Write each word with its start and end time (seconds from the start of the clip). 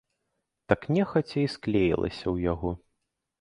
Так, 0.71 0.87
нехаця, 0.97 1.35
і 1.41 1.43
склеілася 1.57 2.23
ў 2.33 2.49
яго. 2.53 2.73